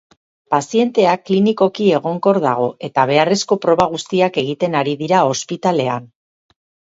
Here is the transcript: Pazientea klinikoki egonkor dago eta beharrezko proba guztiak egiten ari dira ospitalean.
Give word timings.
Pazientea 0.51 1.09
klinikoki 1.29 1.89
egonkor 1.97 2.39
dago 2.45 2.69
eta 2.87 3.03
beharrezko 3.11 3.59
proba 3.67 3.87
guztiak 3.93 4.41
egiten 4.45 4.79
ari 4.81 4.97
dira 5.05 5.21
ospitalean. 5.35 6.11